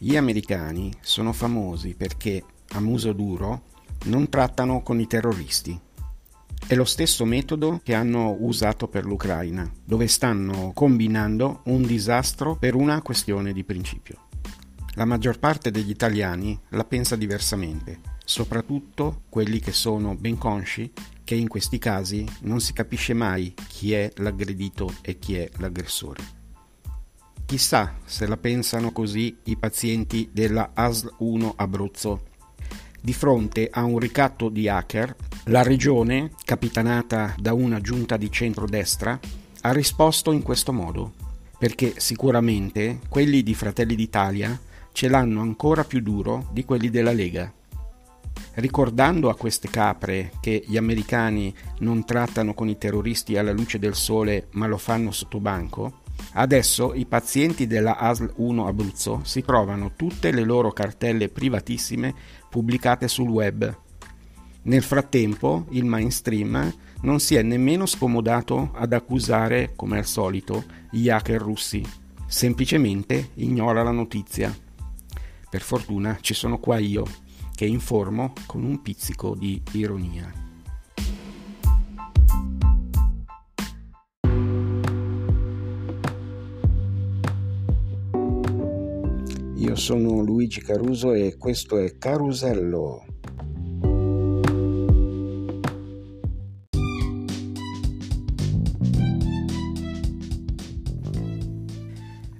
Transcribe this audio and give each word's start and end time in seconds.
Gli 0.00 0.16
americani 0.16 0.92
sono 1.00 1.32
famosi 1.32 1.96
perché, 1.96 2.44
a 2.74 2.80
muso 2.80 3.12
duro, 3.12 3.62
non 4.04 4.28
trattano 4.28 4.80
con 4.80 5.00
i 5.00 5.08
terroristi. 5.08 5.76
È 6.68 6.74
lo 6.76 6.84
stesso 6.84 7.24
metodo 7.24 7.80
che 7.82 7.94
hanno 7.94 8.36
usato 8.38 8.86
per 8.86 9.04
l'Ucraina, 9.04 9.68
dove 9.84 10.06
stanno 10.06 10.70
combinando 10.72 11.62
un 11.64 11.82
disastro 11.82 12.54
per 12.54 12.76
una 12.76 13.02
questione 13.02 13.52
di 13.52 13.64
principio. 13.64 14.28
La 14.94 15.04
maggior 15.04 15.40
parte 15.40 15.72
degli 15.72 15.90
italiani 15.90 16.56
la 16.68 16.84
pensa 16.84 17.16
diversamente, 17.16 17.98
soprattutto 18.24 19.22
quelli 19.28 19.58
che 19.58 19.72
sono 19.72 20.14
ben 20.14 20.38
consci 20.38 20.92
che 21.24 21.34
in 21.34 21.48
questi 21.48 21.78
casi 21.78 22.24
non 22.42 22.60
si 22.60 22.72
capisce 22.72 23.14
mai 23.14 23.52
chi 23.66 23.94
è 23.94 24.12
l'aggredito 24.18 24.94
e 25.00 25.18
chi 25.18 25.34
è 25.34 25.50
l'aggressore. 25.56 26.37
Chissà 27.48 27.94
se 28.04 28.26
la 28.26 28.36
pensano 28.36 28.92
così 28.92 29.34
i 29.44 29.56
pazienti 29.56 30.28
della 30.30 30.72
ASL 30.74 31.14
1 31.16 31.54
Abruzzo. 31.56 32.24
Di 33.00 33.14
fronte 33.14 33.70
a 33.72 33.84
un 33.84 33.98
ricatto 33.98 34.50
di 34.50 34.68
hacker, 34.68 35.16
la 35.44 35.62
regione, 35.62 36.32
capitanata 36.44 37.34
da 37.38 37.54
una 37.54 37.80
giunta 37.80 38.18
di 38.18 38.30
centrodestra, 38.30 39.18
ha 39.62 39.72
risposto 39.72 40.30
in 40.32 40.42
questo 40.42 40.74
modo, 40.74 41.14
perché 41.58 41.94
sicuramente 41.96 42.98
quelli 43.08 43.42
di 43.42 43.54
Fratelli 43.54 43.94
d'Italia 43.94 44.60
ce 44.92 45.08
l'hanno 45.08 45.40
ancora 45.40 45.84
più 45.84 46.02
duro 46.02 46.48
di 46.52 46.66
quelli 46.66 46.90
della 46.90 47.12
Lega. 47.12 47.50
Ricordando 48.56 49.30
a 49.30 49.36
queste 49.36 49.70
capre 49.70 50.32
che 50.42 50.62
gli 50.66 50.76
americani 50.76 51.54
non 51.78 52.04
trattano 52.04 52.52
con 52.52 52.68
i 52.68 52.76
terroristi 52.76 53.38
alla 53.38 53.52
luce 53.52 53.78
del 53.78 53.94
sole 53.94 54.48
ma 54.50 54.66
lo 54.66 54.76
fanno 54.76 55.12
sotto 55.12 55.40
banco, 55.40 56.00
Adesso 56.32 56.94
i 56.94 57.06
pazienti 57.06 57.66
della 57.66 57.96
ASL 57.96 58.32
1 58.36 58.66
Abruzzo 58.66 59.20
si 59.24 59.42
provano 59.42 59.92
tutte 59.96 60.30
le 60.30 60.42
loro 60.42 60.72
cartelle 60.72 61.28
privatissime 61.28 62.14
pubblicate 62.48 63.08
sul 63.08 63.28
web. 63.28 63.76
Nel 64.62 64.82
frattempo 64.82 65.66
il 65.70 65.84
mainstream 65.84 66.72
non 67.00 67.20
si 67.20 67.36
è 67.36 67.42
nemmeno 67.42 67.86
scomodato 67.86 68.72
ad 68.74 68.92
accusare, 68.92 69.72
come 69.74 69.98
al 69.98 70.06
solito, 70.06 70.64
gli 70.90 71.08
hacker 71.08 71.40
russi. 71.40 71.82
Semplicemente 72.26 73.30
ignora 73.34 73.82
la 73.82 73.92
notizia. 73.92 74.54
Per 75.48 75.62
fortuna 75.62 76.18
ci 76.20 76.34
sono 76.34 76.58
qua 76.58 76.78
io, 76.78 77.06
che 77.54 77.64
informo 77.64 78.32
con 78.46 78.64
un 78.64 78.82
pizzico 78.82 79.34
di 79.34 79.62
ironia. 79.72 80.47
Io 89.68 89.76
sono 89.76 90.22
Luigi 90.22 90.62
Caruso 90.62 91.12
e 91.12 91.36
questo 91.36 91.76
è 91.76 91.98
Carusello. 91.98 93.04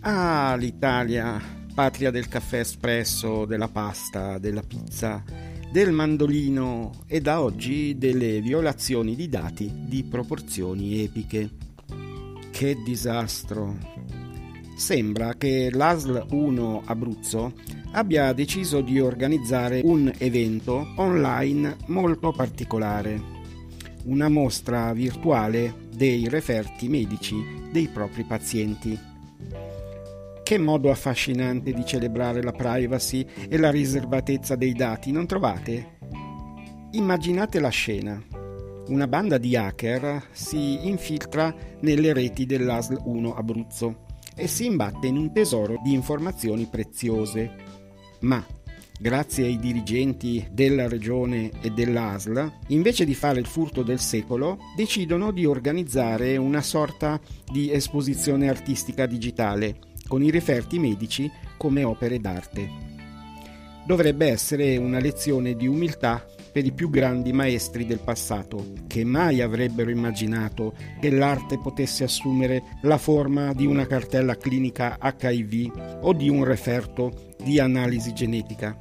Ah, 0.00 0.56
l'Italia, 0.56 1.40
patria 1.72 2.10
del 2.10 2.26
caffè 2.26 2.58
espresso, 2.58 3.44
della 3.44 3.68
pasta, 3.68 4.38
della 4.38 4.62
pizza, 4.62 5.22
del 5.70 5.92
mandolino 5.92 7.04
e 7.06 7.20
da 7.20 7.40
oggi 7.40 7.96
delle 7.98 8.40
violazioni 8.40 9.14
di 9.14 9.28
dati 9.28 9.72
di 9.86 10.02
proporzioni 10.02 11.00
epiche. 11.00 11.50
Che 12.50 12.76
disastro! 12.84 14.21
Sembra 14.82 15.34
che 15.34 15.70
l'ASL 15.72 16.26
1 16.28 16.82
Abruzzo 16.86 17.52
abbia 17.92 18.32
deciso 18.32 18.80
di 18.80 18.98
organizzare 18.98 19.80
un 19.84 20.12
evento 20.18 20.92
online 20.96 21.76
molto 21.86 22.32
particolare, 22.32 23.22
una 24.06 24.28
mostra 24.28 24.92
virtuale 24.92 25.86
dei 25.94 26.28
referti 26.28 26.88
medici 26.88 27.36
dei 27.70 27.86
propri 27.86 28.24
pazienti. 28.24 28.98
Che 30.42 30.58
modo 30.58 30.90
affascinante 30.90 31.72
di 31.72 31.86
celebrare 31.86 32.42
la 32.42 32.50
privacy 32.50 33.24
e 33.48 33.58
la 33.58 33.70
riservatezza 33.70 34.56
dei 34.56 34.72
dati, 34.72 35.12
non 35.12 35.28
trovate? 35.28 35.98
Immaginate 36.90 37.60
la 37.60 37.68
scena. 37.68 38.20
Una 38.88 39.06
banda 39.06 39.38
di 39.38 39.54
hacker 39.54 40.24
si 40.32 40.88
infiltra 40.88 41.54
nelle 41.82 42.12
reti 42.12 42.46
dell'ASL 42.46 42.98
1 43.04 43.36
Abruzzo 43.36 44.10
e 44.34 44.46
si 44.46 44.66
imbatte 44.66 45.06
in 45.06 45.16
un 45.16 45.32
tesoro 45.32 45.80
di 45.82 45.92
informazioni 45.92 46.66
preziose. 46.66 47.50
Ma, 48.20 48.44
grazie 48.98 49.46
ai 49.46 49.58
dirigenti 49.58 50.46
della 50.50 50.88
regione 50.88 51.50
e 51.60 51.70
dell'ASL, 51.70 52.58
invece 52.68 53.04
di 53.04 53.14
fare 53.14 53.40
il 53.40 53.46
furto 53.46 53.82
del 53.82 53.98
secolo, 53.98 54.58
decidono 54.76 55.32
di 55.32 55.44
organizzare 55.44 56.36
una 56.36 56.62
sorta 56.62 57.20
di 57.50 57.70
esposizione 57.72 58.48
artistica 58.48 59.06
digitale 59.06 59.78
con 60.06 60.22
i 60.22 60.30
referti 60.30 60.78
medici 60.78 61.30
come 61.56 61.84
opere 61.84 62.20
d'arte. 62.20 62.91
Dovrebbe 63.84 64.28
essere 64.28 64.76
una 64.76 65.00
lezione 65.00 65.54
di 65.54 65.66
umiltà 65.66 66.24
per 66.52 66.64
i 66.64 66.72
più 66.72 66.88
grandi 66.90 67.32
maestri 67.32 67.84
del 67.84 67.98
passato, 67.98 68.72
che 68.86 69.04
mai 69.04 69.40
avrebbero 69.40 69.90
immaginato 69.90 70.74
che 71.00 71.10
l'arte 71.10 71.58
potesse 71.58 72.04
assumere 72.04 72.62
la 72.82 72.98
forma 72.98 73.52
di 73.54 73.66
una 73.66 73.86
cartella 73.86 74.36
clinica 74.36 74.98
HIV 75.00 75.98
o 76.02 76.12
di 76.12 76.28
un 76.28 76.44
referto 76.44 77.34
di 77.42 77.58
analisi 77.58 78.12
genetica. 78.12 78.76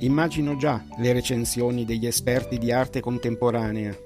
Immagino 0.00 0.56
già 0.56 0.84
le 0.98 1.12
recensioni 1.12 1.84
degli 1.84 2.06
esperti 2.06 2.58
di 2.58 2.70
arte 2.70 3.00
contemporanea. 3.00 3.96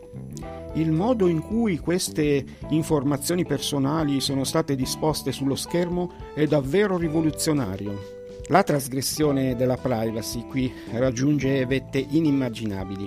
Il 0.74 0.92
modo 0.92 1.26
in 1.26 1.40
cui 1.40 1.78
queste 1.78 2.44
informazioni 2.68 3.44
personali 3.44 4.20
sono 4.20 4.44
state 4.44 4.76
disposte 4.76 5.32
sullo 5.32 5.56
schermo 5.56 6.12
è 6.34 6.46
davvero 6.46 6.96
rivoluzionario. 6.96 8.17
La 8.50 8.62
trasgressione 8.62 9.56
della 9.56 9.76
privacy 9.76 10.46
qui 10.46 10.72
raggiunge 10.92 11.66
vette 11.66 11.98
inimmaginabili, 11.98 13.06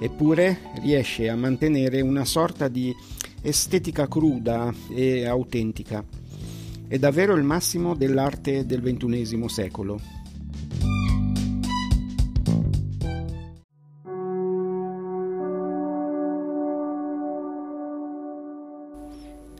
eppure 0.00 0.58
riesce 0.80 1.28
a 1.28 1.36
mantenere 1.36 2.00
una 2.00 2.24
sorta 2.24 2.66
di 2.66 2.92
estetica 3.42 4.08
cruda 4.08 4.74
e 4.90 5.24
autentica. 5.24 6.04
È 6.88 6.98
davvero 6.98 7.36
il 7.36 7.44
massimo 7.44 7.94
dell'arte 7.94 8.66
del 8.66 8.82
XXI 8.82 9.48
secolo. 9.48 10.00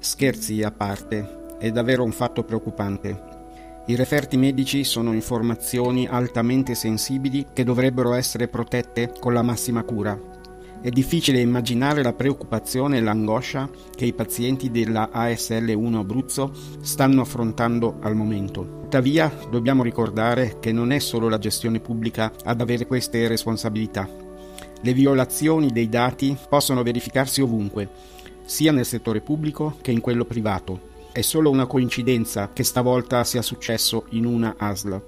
Scherzi 0.00 0.64
a 0.64 0.72
parte, 0.72 1.58
è 1.58 1.70
davvero 1.70 2.02
un 2.02 2.12
fatto 2.12 2.42
preoccupante. 2.42 3.35
I 3.88 3.94
referti 3.94 4.36
medici 4.36 4.82
sono 4.82 5.12
informazioni 5.12 6.08
altamente 6.08 6.74
sensibili 6.74 7.47
che 7.52 7.62
dovrebbero 7.62 8.14
essere 8.14 8.48
protette 8.48 9.12
con 9.20 9.32
la 9.32 9.42
massima 9.42 9.84
cura. 9.84 10.19
È 10.80 10.88
difficile 10.88 11.38
immaginare 11.38 12.02
la 12.02 12.12
preoccupazione 12.12 12.97
e 12.97 13.00
l'angoscia 13.00 13.70
che 13.94 14.04
i 14.04 14.12
pazienti 14.12 14.72
della 14.72 15.10
ASL 15.12 15.72
1 15.72 16.00
Abruzzo 16.00 16.52
stanno 16.80 17.20
affrontando 17.20 17.98
al 18.00 18.16
momento. 18.16 18.80
Tuttavia 18.82 19.32
dobbiamo 19.48 19.84
ricordare 19.84 20.56
che 20.58 20.72
non 20.72 20.91
è 20.91 20.98
solo 20.98 21.28
la 21.28 21.38
gestione 21.38 21.78
pubblica 21.78 22.32
ad 22.42 22.60
avere 22.60 22.88
queste 22.88 23.28
responsabilità. 23.28 24.08
Le 24.80 24.92
violazioni 24.94 25.70
dei 25.70 25.88
dati 25.88 26.36
possono 26.48 26.82
verificarsi 26.82 27.41
ovunque, 27.41 27.88
sia 28.44 28.72
nel 28.72 28.84
settore 28.84 29.21
pubblico 29.21 29.77
che 29.80 29.92
in 29.92 30.00
quello 30.00 30.24
privato 30.24 30.94
è 31.16 31.22
solo 31.22 31.48
una 31.48 31.65
coincidenza 31.65 32.51
che 32.53 32.63
stavolta 32.63 33.24
sia 33.24 33.41
successo 33.41 34.04
in 34.10 34.27
una 34.27 34.57
ASL. 34.59 35.03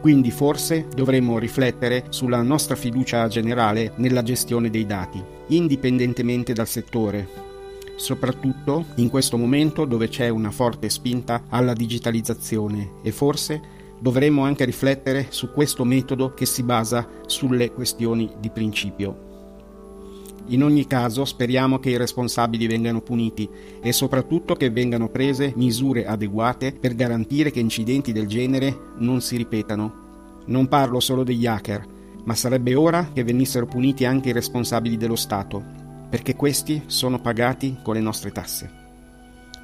Quindi 0.00 0.30
forse 0.30 0.88
dovremmo 0.94 1.38
riflettere 1.38 2.06
sulla 2.08 2.40
nostra 2.40 2.76
fiducia 2.76 3.28
generale 3.28 3.92
nella 3.96 4.22
gestione 4.22 4.70
dei 4.70 4.86
dati, 4.86 5.22
indipendentemente 5.48 6.54
dal 6.54 6.66
settore, 6.66 7.28
soprattutto 7.96 8.86
in 8.94 9.10
questo 9.10 9.36
momento 9.36 9.84
dove 9.84 10.08
c'è 10.08 10.30
una 10.30 10.50
forte 10.50 10.88
spinta 10.88 11.42
alla 11.50 11.74
digitalizzazione 11.74 12.92
e 13.02 13.12
forse 13.12 13.60
dovremmo 14.00 14.44
anche 14.44 14.64
riflettere 14.64 15.26
su 15.28 15.52
questo 15.52 15.84
metodo 15.84 16.32
che 16.32 16.46
si 16.46 16.62
basa 16.62 17.06
sulle 17.26 17.70
questioni 17.70 18.32
di 18.40 18.48
principio. 18.48 19.33
In 20.48 20.62
ogni 20.62 20.86
caso 20.86 21.24
speriamo 21.24 21.78
che 21.78 21.90
i 21.90 21.96
responsabili 21.96 22.66
vengano 22.66 23.00
puniti 23.00 23.48
e 23.82 23.92
soprattutto 23.92 24.54
che 24.54 24.70
vengano 24.70 25.08
prese 25.08 25.54
misure 25.56 26.06
adeguate 26.06 26.72
per 26.72 26.94
garantire 26.94 27.50
che 27.50 27.60
incidenti 27.60 28.12
del 28.12 28.26
genere 28.26 28.92
non 28.98 29.22
si 29.22 29.36
ripetano. 29.36 30.42
Non 30.46 30.68
parlo 30.68 31.00
solo 31.00 31.24
degli 31.24 31.46
hacker, 31.46 31.86
ma 32.24 32.34
sarebbe 32.34 32.74
ora 32.74 33.10
che 33.12 33.24
venissero 33.24 33.66
puniti 33.66 34.04
anche 34.04 34.28
i 34.28 34.32
responsabili 34.32 34.98
dello 34.98 35.16
Stato, 35.16 35.62
perché 36.10 36.36
questi 36.36 36.82
sono 36.86 37.18
pagati 37.20 37.78
con 37.82 37.94
le 37.94 38.00
nostre 38.00 38.30
tasse. 38.30 38.83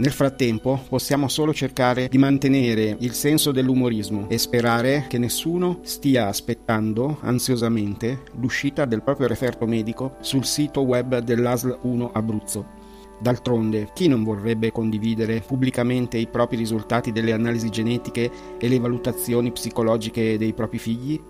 Nel 0.01 0.13
frattempo 0.13 0.83
possiamo 0.89 1.29
solo 1.29 1.53
cercare 1.53 2.09
di 2.09 2.17
mantenere 2.17 2.97
il 3.01 3.13
senso 3.13 3.53
dell'umorismo 3.53 4.31
e 4.31 4.39
sperare 4.39 5.05
che 5.11 5.19
nessuno 5.19 5.81
stia 5.83 6.27
aspettando 6.27 7.19
ansiosamente 7.21 8.23
l'uscita 8.41 8.87
del 8.87 9.03
proprio 9.03 9.27
referto 9.27 9.67
medico 9.67 10.17
sul 10.21 10.47
sito 10.47 10.81
web 10.81 11.19
dell'ASL 11.19 11.81
1 11.83 12.13
Abruzzo. 12.15 12.67
D'altronde, 13.21 13.91
chi 13.93 14.09
non 14.09 14.25
vorrebbe 14.25 14.73
condividere 14.73 15.43
pubblicamente 15.47 16.17
i 16.17 16.29
propri 16.29 16.57
risultati 16.57 17.13
delle 17.13 17.33
analisi 17.33 17.69
genetiche 17.69 18.31
e 18.59 18.69
le 18.69 18.79
valutazioni 18.79 19.53
psicologiche 19.53 20.39
dei 20.39 20.55
propri 20.55 20.79
figli? 20.79 21.21